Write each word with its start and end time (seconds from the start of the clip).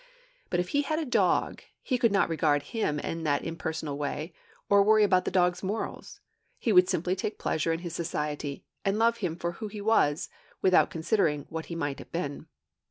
But 0.49 0.59
if 0.59 0.69
he 0.69 0.81
had 0.81 0.97
a 0.97 1.05
dog 1.05 1.61
he 1.83 1.99
could 1.99 2.11
not 2.11 2.27
regard 2.27 2.63
him 2.63 2.97
in 2.97 3.21
that 3.23 3.45
impersonal 3.45 3.99
way, 3.99 4.33
or 4.67 4.81
worry 4.81 5.03
about 5.03 5.25
the 5.25 5.29
dog's 5.29 5.61
morals: 5.61 6.21
he 6.57 6.73
would 6.73 6.89
simply 6.89 7.15
take 7.15 7.37
pleasure 7.37 7.71
in 7.71 7.81
his 7.85 7.93
society, 7.93 8.65
and 8.83 8.97
love 8.97 9.17
him 9.17 9.35
for 9.35 9.51
what 9.53 9.73
he 9.73 9.79
was, 9.79 10.27
without 10.59 10.89
considering 10.89 11.45
what 11.49 11.67
he 11.67 11.75
might 11.75 11.99
have 11.99 12.11
been. 12.11 12.47